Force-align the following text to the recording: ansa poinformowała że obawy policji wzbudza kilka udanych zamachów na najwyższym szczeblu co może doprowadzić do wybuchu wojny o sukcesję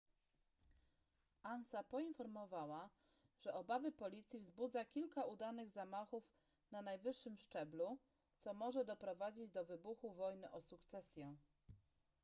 ansa 1.43 1.83
poinformowała 1.83 2.89
że 3.37 3.53
obawy 3.53 3.91
policji 3.91 4.39
wzbudza 4.39 4.85
kilka 4.85 5.25
udanych 5.25 5.69
zamachów 5.69 6.23
na 6.71 6.81
najwyższym 6.81 7.37
szczeblu 7.37 7.97
co 8.37 8.53
może 8.53 8.85
doprowadzić 8.85 9.51
do 9.51 9.65
wybuchu 9.65 10.13
wojny 10.13 10.51
o 10.51 10.61
sukcesję 10.61 11.35